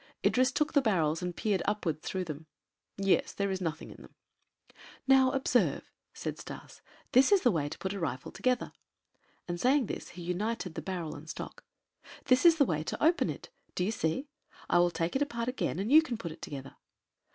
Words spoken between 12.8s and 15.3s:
to open it. Do you see? I will take it